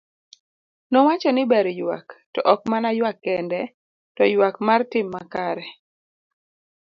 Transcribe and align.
Nowacho 0.91 1.29
ni 1.33 1.43
ber 1.51 1.65
ywak, 1.83 2.07
to 2.33 2.39
ok 2.53 2.61
mana 2.71 2.89
ywak 2.99 3.17
kende, 3.25 3.61
to 4.15 4.23
ywak 4.35 4.55
mar 4.67 4.81
tim 4.91 5.07
makare. 5.13 5.65